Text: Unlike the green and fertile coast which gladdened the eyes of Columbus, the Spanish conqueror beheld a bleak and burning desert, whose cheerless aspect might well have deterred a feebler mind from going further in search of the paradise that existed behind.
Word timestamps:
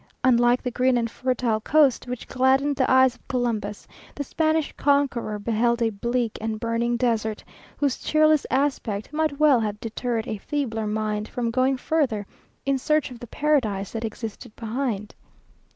Unlike 0.23 0.63
the 0.63 0.71
green 0.71 0.97
and 0.97 1.11
fertile 1.11 1.61
coast 1.61 2.07
which 2.07 2.27
gladdened 2.27 2.75
the 2.75 2.89
eyes 2.89 3.13
of 3.13 3.27
Columbus, 3.27 3.87
the 4.15 4.23
Spanish 4.23 4.73
conqueror 4.75 5.37
beheld 5.37 5.79
a 5.79 5.91
bleak 5.91 6.39
and 6.41 6.59
burning 6.59 6.97
desert, 6.97 7.43
whose 7.77 7.99
cheerless 7.99 8.47
aspect 8.49 9.13
might 9.13 9.39
well 9.39 9.59
have 9.59 9.79
deterred 9.79 10.27
a 10.27 10.37
feebler 10.39 10.87
mind 10.87 11.27
from 11.27 11.51
going 11.51 11.77
further 11.77 12.25
in 12.65 12.79
search 12.79 13.11
of 13.11 13.19
the 13.19 13.27
paradise 13.27 13.91
that 13.91 14.03
existed 14.03 14.55
behind. 14.55 15.13